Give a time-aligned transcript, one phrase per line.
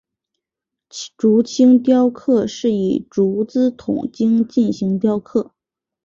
[1.15, 5.51] 竹青雕刻是以竹子筒茎进行雕刻。